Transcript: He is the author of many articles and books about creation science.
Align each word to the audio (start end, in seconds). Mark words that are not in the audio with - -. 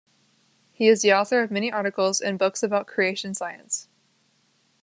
He 0.71 0.87
is 0.87 1.03
the 1.03 1.13
author 1.13 1.43
of 1.43 1.51
many 1.51 1.71
articles 1.71 2.21
and 2.21 2.39
books 2.39 2.63
about 2.63 2.87
creation 2.87 3.35
science. 3.35 3.87